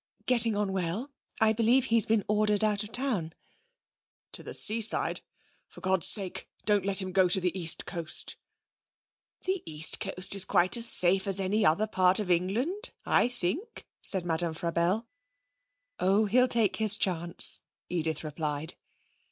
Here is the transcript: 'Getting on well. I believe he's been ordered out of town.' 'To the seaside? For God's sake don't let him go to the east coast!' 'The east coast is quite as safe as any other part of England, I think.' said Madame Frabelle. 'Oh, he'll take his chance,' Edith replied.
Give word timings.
'Getting 0.25 0.55
on 0.55 0.73
well. 0.73 1.11
I 1.39 1.53
believe 1.53 1.85
he's 1.85 2.07
been 2.07 2.25
ordered 2.27 2.63
out 2.63 2.81
of 2.81 2.91
town.' 2.91 3.35
'To 4.31 4.41
the 4.41 4.55
seaside? 4.55 5.21
For 5.67 5.79
God's 5.81 6.07
sake 6.07 6.49
don't 6.65 6.87
let 6.87 6.99
him 6.99 7.11
go 7.11 7.29
to 7.29 7.39
the 7.39 7.55
east 7.55 7.85
coast!' 7.85 8.35
'The 9.43 9.61
east 9.63 9.99
coast 9.99 10.33
is 10.33 10.43
quite 10.43 10.75
as 10.75 10.87
safe 10.87 11.27
as 11.27 11.39
any 11.39 11.63
other 11.63 11.85
part 11.85 12.17
of 12.17 12.31
England, 12.31 12.93
I 13.05 13.27
think.' 13.27 13.85
said 14.01 14.25
Madame 14.25 14.55
Frabelle. 14.55 15.05
'Oh, 15.99 16.25
he'll 16.25 16.47
take 16.47 16.77
his 16.77 16.97
chance,' 16.97 17.59
Edith 17.87 18.23
replied. 18.23 18.73